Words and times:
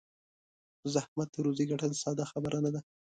په 0.79 0.87
زحمت 0.95 1.29
روزي 1.45 1.65
ګټل 1.71 1.91
ساده 2.03 2.25
خبره 2.31 2.57
نه 2.65 2.69
ده. 2.73 2.81